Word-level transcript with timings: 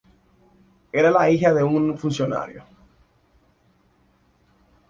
Era 0.91 1.11
la 1.11 1.29
hija 1.29 1.53
de 1.53 1.61
un 1.63 1.95
funcionario. 1.95 2.65